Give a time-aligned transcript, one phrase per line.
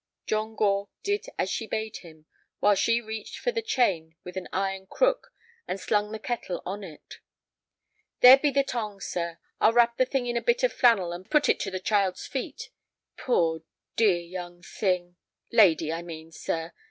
[0.25, 2.25] John Gore did as she bade him,
[2.59, 5.31] while she reached for the chain with an iron crook
[5.67, 7.19] and slung the kettle on it.
[8.21, 9.37] "There be the tongs, sir.
[9.59, 12.25] I'll wrap the thing in a bit of flannel and put it to the child's
[12.25, 12.71] feet.
[13.15, 13.61] Poor,
[13.95, 16.73] dear young thing—lady, I mean, sir.